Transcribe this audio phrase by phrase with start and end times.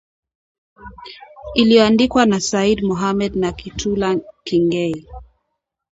[1.53, 5.07] iliyoandikwa na Said Mohamed na Kitula King’ei